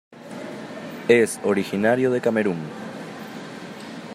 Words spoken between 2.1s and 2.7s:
Camerún.